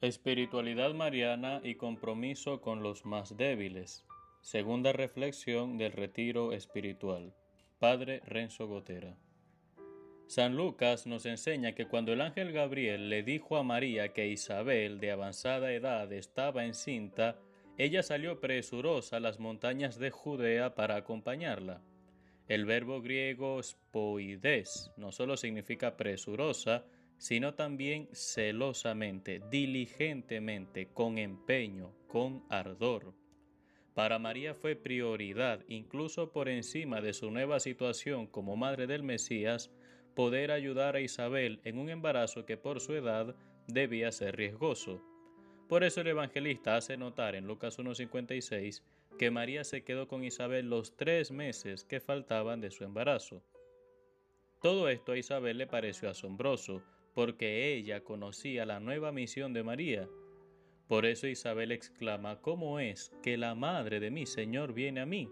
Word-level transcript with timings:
Espiritualidad 0.00 0.94
mariana 0.94 1.60
y 1.62 1.74
compromiso 1.74 2.62
con 2.62 2.82
los 2.82 3.04
más 3.04 3.36
débiles. 3.36 4.06
Segunda 4.40 4.94
reflexión 4.94 5.76
del 5.76 5.92
retiro 5.92 6.54
espiritual. 6.54 7.34
Padre 7.78 8.22
Renzo 8.24 8.66
Gotera. 8.66 9.18
San 10.26 10.56
Lucas 10.56 11.06
nos 11.06 11.26
enseña 11.26 11.74
que 11.74 11.86
cuando 11.86 12.14
el 12.14 12.22
ángel 12.22 12.50
Gabriel 12.52 13.10
le 13.10 13.22
dijo 13.22 13.58
a 13.58 13.62
María 13.62 14.14
que 14.14 14.28
Isabel, 14.28 15.00
de 15.00 15.10
avanzada 15.10 15.70
edad, 15.74 16.10
estaba 16.14 16.64
encinta, 16.64 17.38
ella 17.76 18.02
salió 18.02 18.40
presurosa 18.40 19.18
a 19.18 19.20
las 19.20 19.38
montañas 19.38 19.98
de 19.98 20.10
Judea 20.10 20.74
para 20.74 20.96
acompañarla. 20.96 21.82
El 22.48 22.64
verbo 22.64 23.02
griego 23.02 23.62
spoides 23.62 24.92
no 24.96 25.12
solo 25.12 25.36
significa 25.36 25.98
presurosa, 25.98 26.86
sino 27.20 27.52
también 27.52 28.08
celosamente, 28.12 29.42
diligentemente, 29.50 30.88
con 30.88 31.18
empeño, 31.18 31.92
con 32.08 32.42
ardor. 32.48 33.12
Para 33.92 34.18
María 34.18 34.54
fue 34.54 34.74
prioridad, 34.74 35.62
incluso 35.68 36.32
por 36.32 36.48
encima 36.48 37.02
de 37.02 37.12
su 37.12 37.30
nueva 37.30 37.60
situación 37.60 38.26
como 38.26 38.56
madre 38.56 38.86
del 38.86 39.02
Mesías, 39.02 39.70
poder 40.14 40.50
ayudar 40.50 40.96
a 40.96 41.02
Isabel 41.02 41.60
en 41.64 41.76
un 41.76 41.90
embarazo 41.90 42.46
que 42.46 42.56
por 42.56 42.80
su 42.80 42.94
edad 42.94 43.36
debía 43.66 44.12
ser 44.12 44.36
riesgoso. 44.36 45.02
Por 45.68 45.84
eso 45.84 46.00
el 46.00 46.06
evangelista 46.06 46.76
hace 46.76 46.96
notar 46.96 47.34
en 47.34 47.46
Lucas 47.46 47.78
1.56 47.78 48.82
que 49.18 49.30
María 49.30 49.62
se 49.64 49.84
quedó 49.84 50.08
con 50.08 50.24
Isabel 50.24 50.70
los 50.70 50.96
tres 50.96 51.32
meses 51.32 51.84
que 51.84 52.00
faltaban 52.00 52.62
de 52.62 52.70
su 52.70 52.82
embarazo. 52.82 53.42
Todo 54.62 54.88
esto 54.88 55.12
a 55.12 55.18
Isabel 55.18 55.58
le 55.58 55.66
pareció 55.66 56.08
asombroso, 56.08 56.82
porque 57.14 57.74
ella 57.74 58.02
conocía 58.02 58.66
la 58.66 58.80
nueva 58.80 59.12
misión 59.12 59.52
de 59.52 59.62
María. 59.62 60.08
Por 60.86 61.06
eso 61.06 61.26
Isabel 61.26 61.72
exclama, 61.72 62.40
¿cómo 62.40 62.80
es 62.80 63.12
que 63.22 63.36
la 63.36 63.54
madre 63.54 64.00
de 64.00 64.10
mi 64.10 64.26
Señor 64.26 64.72
viene 64.72 65.00
a 65.00 65.06
mí? 65.06 65.28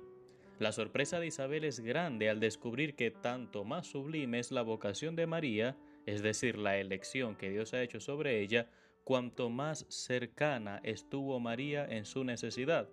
La 0.59 0.73
sorpresa 0.73 1.21
de 1.21 1.29
Isabel 1.29 1.65
es 1.65 1.81
grande 1.81 2.29
al 2.29 2.41
descubrir 2.41 2.97
que 2.97 3.11
tanto 3.11 3.65
más 3.65 3.87
sublime 3.87 4.41
es 4.41 4.51
la 4.51 4.63
vocación 4.63 5.15
de 5.15 5.27
María, 5.27 5.77
es 6.05 6.23
decir, 6.23 6.59
la 6.59 6.79
elección 6.79 7.37
que 7.37 7.51
Dios 7.51 7.75
ha 7.75 7.83
hecho 7.83 8.01
sobre 8.01 8.41
ella, 8.41 8.69
cuanto 9.05 9.51
más 9.51 9.87
cercana 9.89 10.81
estuvo 10.83 11.39
María 11.39 11.87
en 11.89 12.05
su 12.05 12.25
necesidad. 12.25 12.89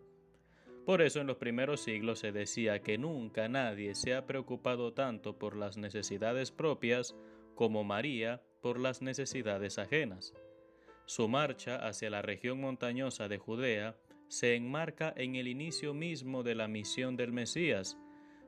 Por 0.85 1.01
eso 1.01 1.19
en 1.19 1.27
los 1.27 1.37
primeros 1.37 1.81
siglos 1.81 2.19
se 2.19 2.31
decía 2.31 2.79
que 2.83 2.99
nunca 2.99 3.49
nadie 3.49 3.95
se 3.95 4.13
ha 4.13 4.27
preocupado 4.27 4.93
tanto 4.93 5.39
por 5.39 5.55
las 5.55 5.77
necesidades 5.77 6.51
propias 6.51 7.15
como 7.55 7.83
María 7.83 8.43
por 8.65 8.79
las 8.79 9.03
necesidades 9.03 9.77
ajenas. 9.77 10.33
Su 11.05 11.27
marcha 11.27 11.75
hacia 11.87 12.09
la 12.09 12.23
región 12.23 12.59
montañosa 12.59 13.27
de 13.27 13.37
Judea 13.37 13.95
se 14.27 14.55
enmarca 14.55 15.13
en 15.15 15.35
el 15.35 15.47
inicio 15.47 15.93
mismo 15.93 16.41
de 16.41 16.55
la 16.55 16.67
misión 16.67 17.15
del 17.15 17.31
Mesías. 17.31 17.95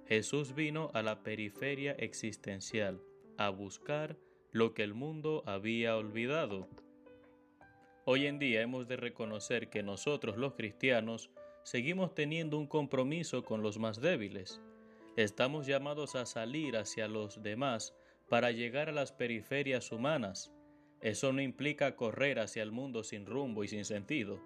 Jesús 0.08 0.56
vino 0.56 0.90
a 0.96 1.04
la 1.04 1.22
periferia 1.22 1.92
existencial, 1.92 3.00
a 3.38 3.50
buscar 3.50 4.18
lo 4.52 4.74
que 4.74 4.82
el 4.82 4.96
mundo 4.96 5.44
había 5.46 5.96
olvidado. 5.96 6.68
Hoy 8.04 8.26
en 8.26 8.40
día 8.40 8.64
hemos 8.64 8.88
de 8.88 8.98
reconocer 8.98 9.70
que 9.70 9.84
nosotros 9.84 10.36
los 10.36 10.56
cristianos 10.56 11.30
seguimos 11.62 12.16
teniendo 12.16 12.58
un 12.58 12.66
compromiso 12.66 13.46
con 13.46 13.62
los 13.62 13.78
más 13.78 14.02
débiles. 14.02 14.62
Estamos 15.16 15.68
llamados 15.68 16.16
a 16.16 16.26
salir 16.26 16.76
hacia 16.76 17.08
los 17.08 17.44
demás 17.44 17.94
para 18.30 18.52
llegar 18.52 18.90
a 18.90 18.92
las 18.94 19.12
periferias 19.12 19.92
humanas. 19.92 20.54
Eso 21.02 21.32
no 21.32 21.42
implica 21.42 21.96
correr 21.96 22.40
hacia 22.40 22.64
el 22.64 22.72
mundo 22.72 23.04
sin 23.04 23.26
rumbo 23.26 23.64
y 23.64 23.68
sin 23.68 23.86
sentido. 23.86 24.42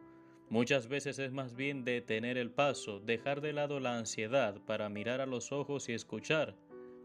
Muchas 0.49 0.87
veces 0.89 1.17
es 1.17 1.31
más 1.31 1.55
bien 1.55 1.85
detener 1.85 2.37
el 2.37 2.51
paso, 2.51 2.99
dejar 2.99 3.39
de 3.39 3.53
lado 3.53 3.79
la 3.79 3.97
ansiedad 3.97 4.59
para 4.65 4.89
mirar 4.89 5.21
a 5.21 5.25
los 5.25 5.53
ojos 5.53 5.87
y 5.87 5.93
escuchar, 5.93 6.55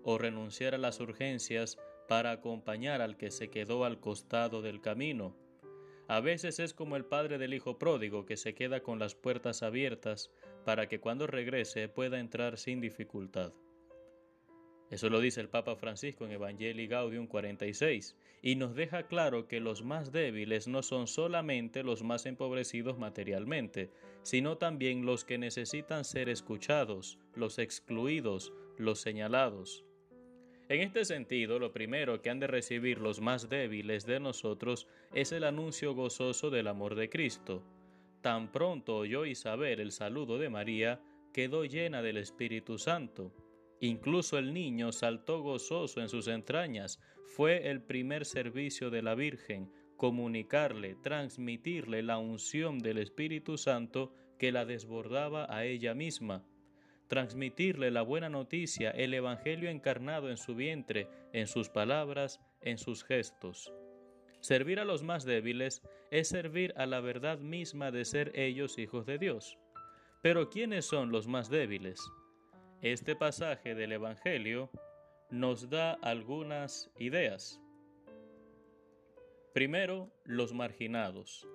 o 0.02 0.18
renunciar 0.18 0.74
a 0.74 0.78
las 0.78 0.98
urgencias 0.98 1.78
para 2.08 2.32
acompañar 2.32 3.02
al 3.02 3.16
que 3.16 3.30
se 3.30 3.48
quedó 3.48 3.84
al 3.84 4.00
costado 4.00 4.62
del 4.62 4.80
camino. 4.80 5.36
A 6.08 6.20
veces 6.20 6.60
es 6.60 6.72
como 6.74 6.96
el 6.96 7.04
padre 7.04 7.38
del 7.38 7.54
hijo 7.54 7.78
pródigo 7.78 8.26
que 8.26 8.36
se 8.36 8.54
queda 8.54 8.80
con 8.80 8.98
las 8.98 9.14
puertas 9.14 9.62
abiertas 9.62 10.30
para 10.64 10.88
que 10.88 11.00
cuando 11.00 11.26
regrese 11.26 11.88
pueda 11.88 12.20
entrar 12.20 12.58
sin 12.58 12.80
dificultad. 12.80 13.52
Eso 14.90 15.10
lo 15.10 15.20
dice 15.20 15.40
el 15.40 15.48
Papa 15.48 15.74
Francisco 15.74 16.24
en 16.24 16.32
Evangelii 16.32 16.86
Gaudium 16.86 17.26
46, 17.26 18.16
y 18.40 18.54
nos 18.54 18.76
deja 18.76 19.08
claro 19.08 19.48
que 19.48 19.58
los 19.58 19.82
más 19.82 20.12
débiles 20.12 20.68
no 20.68 20.82
son 20.82 21.08
solamente 21.08 21.82
los 21.82 22.04
más 22.04 22.24
empobrecidos 22.24 22.96
materialmente, 22.96 23.90
sino 24.22 24.58
también 24.58 25.04
los 25.04 25.24
que 25.24 25.38
necesitan 25.38 26.04
ser 26.04 26.28
escuchados, 26.28 27.18
los 27.34 27.58
excluidos, 27.58 28.52
los 28.78 29.00
señalados. 29.00 29.84
En 30.68 30.80
este 30.80 31.04
sentido, 31.04 31.58
lo 31.58 31.72
primero 31.72 32.22
que 32.22 32.30
han 32.30 32.38
de 32.38 32.46
recibir 32.46 32.98
los 32.98 33.20
más 33.20 33.48
débiles 33.48 34.06
de 34.06 34.20
nosotros 34.20 34.86
es 35.12 35.32
el 35.32 35.44
anuncio 35.44 35.94
gozoso 35.94 36.50
del 36.50 36.68
amor 36.68 36.94
de 36.94 37.08
Cristo. 37.08 37.64
Tan 38.20 38.52
pronto 38.52 38.96
oyó 38.96 39.26
Isabel 39.26 39.80
el 39.80 39.90
saludo 39.90 40.38
de 40.38 40.48
María, 40.48 41.00
quedó 41.32 41.64
llena 41.64 42.02
del 42.02 42.16
Espíritu 42.16 42.78
Santo 42.78 43.32
Incluso 43.80 44.38
el 44.38 44.54
niño 44.54 44.92
saltó 44.92 45.42
gozoso 45.42 46.00
en 46.00 46.08
sus 46.08 46.28
entrañas. 46.28 47.00
Fue 47.24 47.70
el 47.70 47.82
primer 47.82 48.24
servicio 48.24 48.90
de 48.90 49.02
la 49.02 49.14
Virgen, 49.14 49.70
comunicarle, 49.96 50.96
transmitirle 51.02 52.02
la 52.02 52.18
unción 52.18 52.78
del 52.78 52.98
Espíritu 52.98 53.58
Santo 53.58 54.12
que 54.38 54.52
la 54.52 54.64
desbordaba 54.64 55.46
a 55.48 55.64
ella 55.64 55.94
misma, 55.94 56.44
transmitirle 57.08 57.90
la 57.90 58.02
buena 58.02 58.28
noticia, 58.28 58.90
el 58.90 59.14
Evangelio 59.14 59.70
encarnado 59.70 60.30
en 60.30 60.36
su 60.36 60.54
vientre, 60.54 61.08
en 61.32 61.46
sus 61.46 61.68
palabras, 61.68 62.40
en 62.60 62.78
sus 62.78 63.04
gestos. 63.04 63.72
Servir 64.40 64.78
a 64.80 64.84
los 64.84 65.02
más 65.02 65.24
débiles 65.24 65.82
es 66.10 66.28
servir 66.28 66.72
a 66.76 66.86
la 66.86 67.00
verdad 67.00 67.38
misma 67.38 67.90
de 67.90 68.04
ser 68.04 68.32
ellos 68.34 68.78
hijos 68.78 69.06
de 69.06 69.18
Dios. 69.18 69.58
Pero 70.22 70.50
¿quiénes 70.50 70.84
son 70.84 71.10
los 71.10 71.26
más 71.26 71.48
débiles? 71.48 72.00
Este 72.92 73.16
pasaje 73.16 73.74
del 73.74 73.90
Evangelio 73.90 74.70
nos 75.28 75.68
da 75.70 75.94
algunas 75.94 76.88
ideas. 77.00 77.60
Primero, 79.52 80.12
los 80.22 80.54
marginados. 80.54 81.48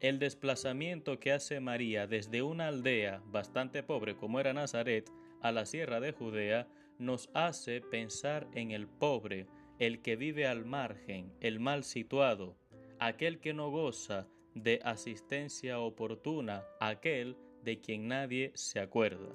El 0.00 0.18
desplazamiento 0.18 1.20
que 1.20 1.30
hace 1.30 1.60
María 1.60 2.08
desde 2.08 2.42
una 2.42 2.66
aldea 2.66 3.22
bastante 3.26 3.84
pobre 3.84 4.16
como 4.16 4.40
era 4.40 4.54
Nazaret 4.54 5.08
a 5.40 5.52
la 5.52 5.66
sierra 5.66 6.00
de 6.00 6.10
Judea 6.10 6.66
nos 6.98 7.30
hace 7.32 7.80
pensar 7.80 8.48
en 8.52 8.72
el 8.72 8.88
pobre, 8.88 9.46
el 9.78 10.02
que 10.02 10.16
vive 10.16 10.48
al 10.48 10.64
margen, 10.64 11.32
el 11.38 11.60
mal 11.60 11.84
situado, 11.84 12.56
aquel 12.98 13.38
que 13.38 13.54
no 13.54 13.70
goza 13.70 14.26
de 14.56 14.80
asistencia 14.82 15.78
oportuna, 15.78 16.64
aquel 16.80 17.36
de 17.62 17.80
quien 17.80 18.08
nadie 18.08 18.50
se 18.56 18.80
acuerda. 18.80 19.32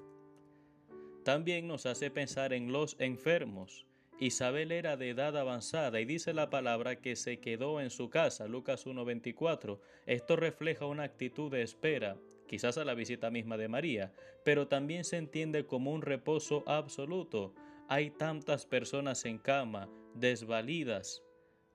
También 1.28 1.68
nos 1.68 1.86
hace 1.86 2.10
pensar 2.10 2.54
en 2.54 2.72
los 2.72 2.96
enfermos. 3.00 3.86
Isabel 4.18 4.72
era 4.72 4.96
de 4.96 5.10
edad 5.10 5.36
avanzada 5.36 6.00
y 6.00 6.06
dice 6.06 6.34
la 6.34 6.50
palabra 6.50 7.02
que 7.02 7.18
se 7.18 7.42
quedó 7.42 7.82
en 7.82 7.90
su 7.90 8.10
casa, 8.10 8.48
Lucas 8.48 8.88
1.24. 8.88 9.78
Esto 10.06 10.38
refleja 10.38 10.86
una 10.86 11.04
actitud 11.04 11.52
de 11.52 11.64
espera, 11.64 12.16
quizás 12.48 12.78
a 12.78 12.86
la 12.86 12.94
visita 12.94 13.30
misma 13.30 13.58
de 13.58 13.68
María, 13.68 14.14
pero 14.46 14.70
también 14.70 15.04
se 15.04 15.18
entiende 15.18 15.66
como 15.66 15.92
un 15.92 16.02
reposo 16.02 16.64
absoluto. 16.66 17.54
Hay 17.90 18.10
tantas 18.12 18.66
personas 18.66 19.26
en 19.26 19.38
cama, 19.38 19.90
desvalidas. 20.14 21.24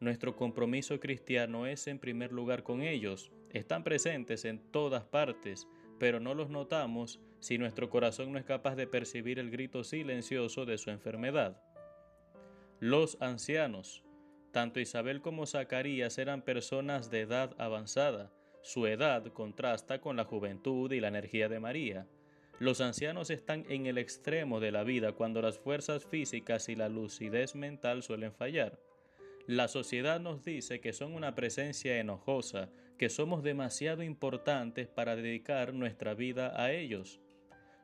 Nuestro 0.00 0.34
compromiso 0.34 0.98
cristiano 0.98 1.66
es 1.66 1.88
en 1.88 1.98
primer 1.98 2.32
lugar 2.32 2.62
con 2.62 2.81
ellos. 2.81 3.31
Están 3.50 3.84
presentes 3.84 4.46
en 4.46 4.60
todas 4.70 5.04
partes, 5.04 5.69
pero 6.02 6.19
no 6.19 6.34
los 6.34 6.50
notamos 6.50 7.20
si 7.38 7.58
nuestro 7.58 7.88
corazón 7.88 8.32
no 8.32 8.38
es 8.40 8.44
capaz 8.44 8.75
de 8.75 8.88
percibir 8.88 9.38
el 9.38 9.52
grito 9.52 9.84
silencioso 9.84 10.66
de 10.66 10.76
su 10.76 10.90
enfermedad. 10.90 11.62
Los 12.81 13.16
ancianos, 13.20 14.02
tanto 14.50 14.81
Isabel 14.81 15.20
como 15.20 15.46
Zacarías 15.46 16.19
eran 16.19 16.43
personas 16.43 17.08
de 17.08 17.20
edad 17.20 17.54
avanzada. 17.56 18.32
Su 18.62 18.88
edad 18.88 19.25
contrasta 19.28 20.00
con 20.00 20.16
la 20.16 20.25
juventud 20.25 20.90
y 20.90 20.99
la 20.99 21.06
energía 21.06 21.49
de 21.49 21.60
María. 21.60 22.08
Los 22.58 22.81
ancianos 22.81 23.31
están 23.31 23.64
en 23.69 23.87
el 23.87 23.96
extremo 23.96 24.58
de 24.58 24.72
la 24.72 24.82
vida 24.82 25.12
cuando 25.12 25.40
las 25.40 25.60
fuerzas 25.60 26.04
físicas 26.04 26.69
y 26.69 26.75
la 26.75 26.88
lucidez 26.88 27.54
mental 27.54 28.02
suelen 28.02 28.32
fallar. 28.32 28.76
La 29.46 29.66
sociedad 29.68 30.20
nos 30.20 30.44
dice 30.44 30.80
que 30.80 30.92
son 30.92 31.14
una 31.14 31.34
presencia 31.34 31.98
enojosa, 31.98 32.70
que 32.96 33.08
somos 33.08 33.42
demasiado 33.42 34.02
importantes 34.02 34.86
para 34.86 35.16
dedicar 35.16 35.74
nuestra 35.74 36.14
vida 36.14 36.52
a 36.62 36.72
ellos. 36.72 37.20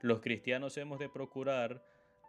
Los 0.01 0.21
cristianos 0.21 0.77
hemos 0.77 1.01
de 1.01 1.09
procurar 1.09 1.85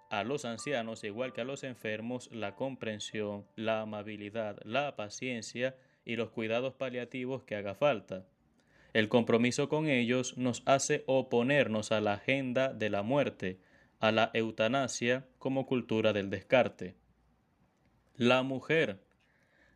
a 0.10 0.24
los 0.24 0.46
ancianos, 0.46 1.04
igual 1.04 1.34
que 1.34 1.42
a 1.42 1.46
los 1.46 1.64
enfermos, 1.64 2.30
la 2.32 2.56
comprensión, 2.56 3.46
la 3.56 3.82
amabilidad, 3.82 4.58
la 4.66 4.96
paciencia 4.96 5.76
y 6.04 6.16
los 6.16 6.32
cuidados 6.32 6.74
paliativos 6.74 7.44
que 7.44 7.56
haga 7.56 7.76
falta. 7.76 8.26
El 8.94 9.08
compromiso 9.08 9.70
con 9.70 9.88
ellos 9.88 10.36
nos 10.38 10.64
hace 10.66 11.04
oponernos 11.06 11.92
a 11.92 12.02
la 12.02 12.14
agenda 12.14 12.74
de 12.74 12.90
la 12.90 13.04
muerte, 13.04 13.60
a 14.00 14.12
la 14.12 14.32
eutanasia 14.34 15.28
como 15.38 15.68
cultura 15.68 16.12
del 16.14 16.32
descarte. 16.32 16.96
La 18.16 18.42
mujer. 18.42 19.08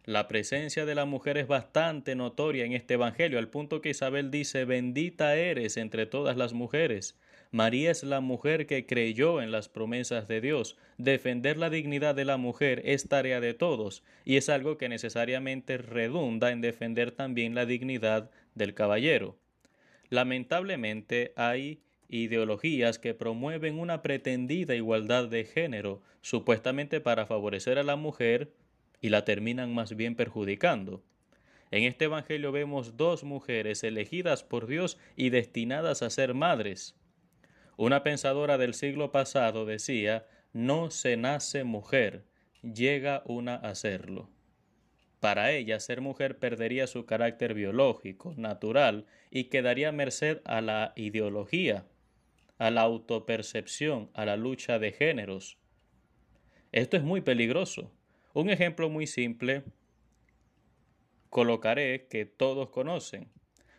La 0.05 0.27
presencia 0.27 0.85
de 0.85 0.95
la 0.95 1.05
mujer 1.05 1.37
es 1.37 1.47
bastante 1.47 2.13
notoria 2.13 2.65
en 2.65 2.73
este 2.73 2.95
Evangelio, 2.95 3.39
al 3.39 3.47
punto 3.47 3.79
que 3.79 3.91
Isabel 3.91 4.31
dice, 4.31 4.65
bendita 4.65 5.37
eres 5.37 5.77
entre 5.77 6.05
todas 6.05 6.35
las 6.35 6.51
mujeres. 6.51 7.17
María 7.51 7.89
es 7.89 8.03
la 8.03 8.19
mujer 8.19 8.67
que 8.67 8.85
creyó 8.85 9.41
en 9.41 9.51
las 9.51 9.69
promesas 9.69 10.27
de 10.27 10.41
Dios. 10.41 10.75
Defender 10.97 11.55
la 11.55 11.69
dignidad 11.69 12.15
de 12.15 12.25
la 12.25 12.35
mujer 12.35 12.81
es 12.83 13.07
tarea 13.07 13.39
de 13.39 13.53
todos, 13.53 14.03
y 14.25 14.35
es 14.35 14.49
algo 14.49 14.77
que 14.77 14.89
necesariamente 14.89 15.77
redunda 15.77 16.51
en 16.51 16.59
defender 16.59 17.11
también 17.11 17.55
la 17.55 17.65
dignidad 17.65 18.29
del 18.55 18.73
caballero. 18.73 19.37
Lamentablemente 20.09 21.31
hay 21.37 21.79
ideologías 22.09 22.99
que 22.99 23.13
promueven 23.13 23.79
una 23.79 24.01
pretendida 24.01 24.75
igualdad 24.75 25.29
de 25.29 25.45
género, 25.45 26.01
supuestamente 26.21 26.99
para 26.99 27.25
favorecer 27.25 27.79
a 27.79 27.83
la 27.83 27.95
mujer, 27.95 28.51
y 29.03 29.09
la 29.09 29.25
terminan 29.25 29.75
más 29.75 29.97
bien 29.97 30.15
perjudicando. 30.15 31.03
En 31.71 31.83
este 31.83 32.05
Evangelio 32.05 32.53
vemos 32.53 32.95
dos 32.95 33.25
mujeres 33.25 33.83
elegidas 33.83 34.45
por 34.45 34.65
Dios 34.65 34.97
y 35.17 35.29
destinadas 35.29 36.01
a 36.01 36.09
ser 36.09 36.33
madres. 36.33 36.95
Una 37.75 38.01
pensadora 38.01 38.57
del 38.57 38.73
siglo 38.73 39.11
pasado 39.11 39.65
decía, 39.65 40.25
no 40.53 40.89
se 40.89 41.17
nace 41.17 41.65
mujer, 41.65 42.23
llega 42.61 43.23
una 43.25 43.55
a 43.55 43.75
serlo. 43.75 44.29
Para 45.19 45.51
ella, 45.51 45.81
ser 45.81 45.99
mujer 45.99 46.39
perdería 46.39 46.87
su 46.87 47.05
carácter 47.05 47.53
biológico, 47.55 48.33
natural, 48.37 49.05
y 49.29 49.45
quedaría 49.45 49.91
merced 49.91 50.39
a 50.45 50.61
la 50.61 50.93
ideología, 50.95 51.85
a 52.57 52.71
la 52.71 52.83
autopercepción, 52.83 54.11
a 54.13 54.23
la 54.23 54.37
lucha 54.37 54.79
de 54.79 54.93
géneros. 54.93 55.57
Esto 56.71 56.95
es 56.95 57.03
muy 57.03 57.19
peligroso. 57.19 57.91
Un 58.33 58.49
ejemplo 58.49 58.89
muy 58.89 59.07
simple 59.07 59.63
colocaré 61.29 62.07
que 62.09 62.25
todos 62.25 62.69
conocen. 62.69 63.29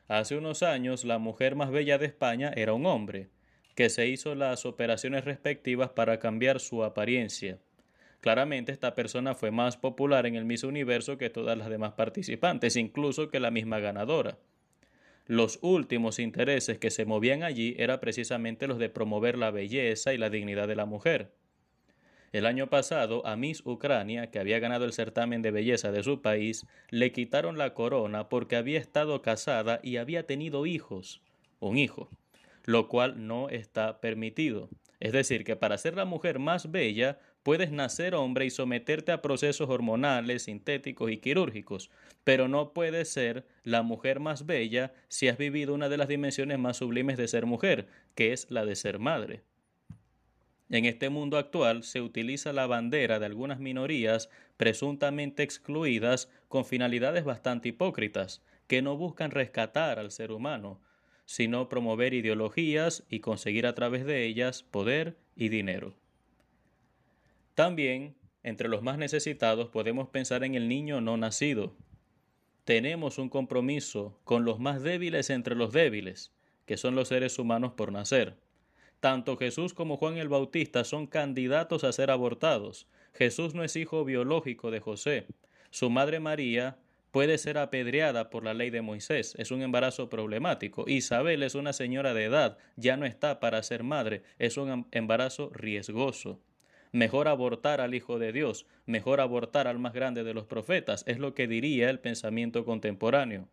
Hace 0.08 0.36
unos 0.36 0.62
años 0.62 1.04
la 1.04 1.18
mujer 1.18 1.56
más 1.56 1.70
bella 1.70 1.98
de 1.98 2.06
España 2.06 2.52
era 2.54 2.72
un 2.72 2.86
hombre, 2.86 3.30
que 3.74 3.90
se 3.90 4.06
hizo 4.06 4.34
las 4.34 4.64
operaciones 4.66 5.24
respectivas 5.24 5.90
para 5.90 6.18
cambiar 6.18 6.60
su 6.60 6.84
apariencia. 6.84 7.58
Claramente 8.20 8.72
esta 8.72 8.94
persona 8.94 9.34
fue 9.34 9.50
más 9.50 9.76
popular 9.76 10.26
en 10.26 10.34
el 10.34 10.44
Miss 10.44 10.64
Universo 10.64 11.18
que 11.18 11.30
todas 11.30 11.58
las 11.58 11.68
demás 11.68 11.92
participantes, 11.92 12.76
incluso 12.76 13.28
que 13.28 13.40
la 13.40 13.50
misma 13.50 13.80
ganadora 13.80 14.38
los 15.26 15.58
últimos 15.62 16.18
intereses 16.18 16.78
que 16.78 16.90
se 16.90 17.06
movían 17.06 17.42
allí 17.42 17.74
eran 17.78 17.98
precisamente 18.00 18.66
los 18.66 18.78
de 18.78 18.90
promover 18.90 19.38
la 19.38 19.50
belleza 19.50 20.12
y 20.12 20.18
la 20.18 20.28
dignidad 20.28 20.68
de 20.68 20.76
la 20.76 20.84
mujer. 20.84 21.32
El 22.34 22.46
año 22.46 22.68
pasado, 22.68 23.24
a 23.28 23.36
Miss 23.36 23.62
Ucrania, 23.64 24.32
que 24.32 24.40
había 24.40 24.58
ganado 24.58 24.86
el 24.86 24.92
certamen 24.92 25.40
de 25.40 25.52
belleza 25.52 25.92
de 25.92 26.02
su 26.02 26.20
país, 26.20 26.66
le 26.90 27.12
quitaron 27.12 27.58
la 27.58 27.74
corona 27.74 28.28
porque 28.28 28.56
había 28.56 28.80
estado 28.80 29.22
casada 29.22 29.78
y 29.84 29.98
había 29.98 30.26
tenido 30.26 30.66
hijos, 30.66 31.22
un 31.60 31.78
hijo, 31.78 32.08
lo 32.64 32.88
cual 32.88 33.28
no 33.28 33.50
está 33.50 34.00
permitido. 34.00 34.68
Es 34.98 35.12
decir, 35.12 35.44
que 35.44 35.54
para 35.54 35.78
ser 35.78 35.94
la 35.94 36.06
mujer 36.06 36.40
más 36.40 36.72
bella 36.72 37.20
Puedes 37.44 37.70
nacer 37.70 38.14
hombre 38.14 38.46
y 38.46 38.50
someterte 38.50 39.12
a 39.12 39.20
procesos 39.20 39.68
hormonales, 39.68 40.44
sintéticos 40.44 41.10
y 41.10 41.18
quirúrgicos, 41.18 41.90
pero 42.24 42.48
no 42.48 42.72
puedes 42.72 43.10
ser 43.10 43.46
la 43.64 43.82
mujer 43.82 44.18
más 44.18 44.46
bella 44.46 44.94
si 45.08 45.28
has 45.28 45.36
vivido 45.36 45.74
una 45.74 45.90
de 45.90 45.98
las 45.98 46.08
dimensiones 46.08 46.58
más 46.58 46.78
sublimes 46.78 47.18
de 47.18 47.28
ser 47.28 47.44
mujer, 47.44 47.86
que 48.14 48.32
es 48.32 48.50
la 48.50 48.64
de 48.64 48.76
ser 48.76 48.98
madre. 48.98 49.42
En 50.74 50.86
este 50.86 51.08
mundo 51.08 51.38
actual 51.38 51.84
se 51.84 52.00
utiliza 52.00 52.52
la 52.52 52.66
bandera 52.66 53.20
de 53.20 53.26
algunas 53.26 53.60
minorías 53.60 54.28
presuntamente 54.56 55.44
excluidas 55.44 56.28
con 56.48 56.64
finalidades 56.64 57.22
bastante 57.22 57.68
hipócritas, 57.68 58.42
que 58.66 58.82
no 58.82 58.96
buscan 58.96 59.30
rescatar 59.30 60.00
al 60.00 60.10
ser 60.10 60.32
humano, 60.32 60.80
sino 61.26 61.68
promover 61.68 62.12
ideologías 62.12 63.04
y 63.08 63.20
conseguir 63.20 63.68
a 63.68 63.76
través 63.76 64.04
de 64.04 64.24
ellas 64.24 64.64
poder 64.64 65.16
y 65.36 65.48
dinero. 65.48 65.94
También, 67.54 68.16
entre 68.42 68.68
los 68.68 68.82
más 68.82 68.98
necesitados, 68.98 69.68
podemos 69.68 70.08
pensar 70.08 70.42
en 70.42 70.56
el 70.56 70.68
niño 70.68 71.00
no 71.00 71.16
nacido. 71.16 71.76
Tenemos 72.64 73.18
un 73.18 73.28
compromiso 73.28 74.18
con 74.24 74.44
los 74.44 74.58
más 74.58 74.82
débiles 74.82 75.30
entre 75.30 75.54
los 75.54 75.72
débiles, 75.72 76.32
que 76.66 76.76
son 76.76 76.96
los 76.96 77.06
seres 77.06 77.38
humanos 77.38 77.74
por 77.74 77.92
nacer. 77.92 78.42
Tanto 79.04 79.36
Jesús 79.36 79.74
como 79.74 79.98
Juan 79.98 80.16
el 80.16 80.30
Bautista 80.30 80.82
son 80.82 81.06
candidatos 81.06 81.84
a 81.84 81.92
ser 81.92 82.10
abortados. 82.10 82.88
Jesús 83.12 83.54
no 83.54 83.62
es 83.62 83.76
hijo 83.76 84.02
biológico 84.02 84.70
de 84.70 84.80
José. 84.80 85.26
Su 85.68 85.90
madre 85.90 86.20
María 86.20 86.78
puede 87.10 87.36
ser 87.36 87.58
apedreada 87.58 88.30
por 88.30 88.44
la 88.44 88.54
ley 88.54 88.70
de 88.70 88.80
Moisés. 88.80 89.34
Es 89.36 89.50
un 89.50 89.60
embarazo 89.60 90.08
problemático. 90.08 90.86
Isabel 90.88 91.42
es 91.42 91.54
una 91.54 91.74
señora 91.74 92.14
de 92.14 92.24
edad, 92.24 92.56
ya 92.76 92.96
no 92.96 93.04
está 93.04 93.40
para 93.40 93.62
ser 93.62 93.82
madre. 93.82 94.22
Es 94.38 94.56
un 94.56 94.86
embarazo 94.90 95.50
riesgoso. 95.52 96.40
Mejor 96.90 97.28
abortar 97.28 97.82
al 97.82 97.94
Hijo 97.94 98.18
de 98.18 98.32
Dios, 98.32 98.64
mejor 98.86 99.20
abortar 99.20 99.68
al 99.68 99.78
más 99.78 99.92
grande 99.92 100.24
de 100.24 100.32
los 100.32 100.46
profetas, 100.46 101.04
es 101.06 101.18
lo 101.18 101.34
que 101.34 101.46
diría 101.46 101.90
el 101.90 102.00
pensamiento 102.00 102.64
contemporáneo. 102.64 103.50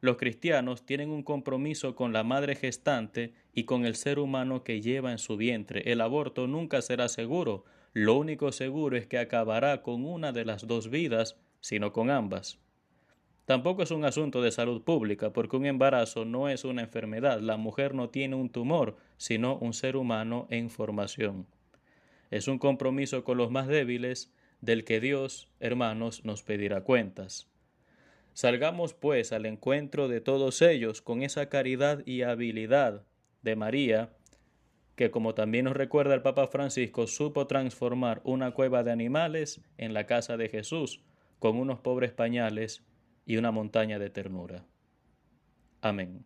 Los 0.00 0.16
cristianos 0.16 0.86
tienen 0.86 1.10
un 1.10 1.22
compromiso 1.22 1.94
con 1.94 2.12
la 2.12 2.24
madre 2.24 2.54
gestante 2.54 3.34
y 3.52 3.64
con 3.64 3.84
el 3.84 3.96
ser 3.96 4.18
humano 4.18 4.64
que 4.64 4.80
lleva 4.80 5.12
en 5.12 5.18
su 5.18 5.36
vientre. 5.36 5.92
El 5.92 6.00
aborto 6.00 6.46
nunca 6.46 6.80
será 6.80 7.08
seguro. 7.08 7.64
Lo 7.92 8.16
único 8.16 8.50
seguro 8.50 8.96
es 8.96 9.06
que 9.06 9.18
acabará 9.18 9.82
con 9.82 10.06
una 10.06 10.32
de 10.32 10.46
las 10.46 10.66
dos 10.66 10.88
vidas, 10.88 11.36
sino 11.60 11.92
con 11.92 12.08
ambas. 12.08 12.58
Tampoco 13.44 13.82
es 13.82 13.90
un 13.90 14.04
asunto 14.04 14.40
de 14.40 14.52
salud 14.52 14.82
pública, 14.82 15.32
porque 15.32 15.56
un 15.56 15.66
embarazo 15.66 16.24
no 16.24 16.48
es 16.48 16.64
una 16.64 16.82
enfermedad. 16.82 17.40
La 17.40 17.58
mujer 17.58 17.94
no 17.94 18.08
tiene 18.08 18.36
un 18.36 18.48
tumor, 18.48 18.96
sino 19.18 19.58
un 19.58 19.74
ser 19.74 19.96
humano 19.96 20.46
en 20.50 20.70
formación. 20.70 21.46
Es 22.30 22.48
un 22.48 22.58
compromiso 22.58 23.24
con 23.24 23.36
los 23.36 23.50
más 23.50 23.66
débiles 23.66 24.32
del 24.60 24.84
que 24.84 25.00
Dios, 25.00 25.50
hermanos, 25.58 26.24
nos 26.24 26.42
pedirá 26.42 26.84
cuentas. 26.84 27.49
Salgamos 28.32 28.94
pues 28.94 29.32
al 29.32 29.46
encuentro 29.46 30.08
de 30.08 30.20
todos 30.20 30.62
ellos 30.62 31.02
con 31.02 31.22
esa 31.22 31.48
caridad 31.48 32.02
y 32.06 32.22
habilidad 32.22 33.04
de 33.42 33.56
María, 33.56 34.12
que 34.96 35.10
como 35.10 35.34
también 35.34 35.64
nos 35.64 35.76
recuerda 35.76 36.14
el 36.14 36.22
Papa 36.22 36.46
Francisco, 36.46 37.06
supo 37.06 37.46
transformar 37.46 38.20
una 38.24 38.52
cueva 38.52 38.82
de 38.82 38.92
animales 38.92 39.60
en 39.78 39.94
la 39.94 40.06
casa 40.06 40.36
de 40.36 40.48
Jesús, 40.48 41.02
con 41.38 41.56
unos 41.56 41.80
pobres 41.80 42.12
pañales 42.12 42.84
y 43.24 43.36
una 43.36 43.50
montaña 43.50 43.98
de 43.98 44.10
ternura. 44.10 44.66
Amén. 45.80 46.24